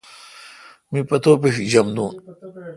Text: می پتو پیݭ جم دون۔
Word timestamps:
می 0.91 0.99
پتو 1.07 1.31
پیݭ 1.41 1.55
جم 1.71 1.87
دون۔ 1.95 2.11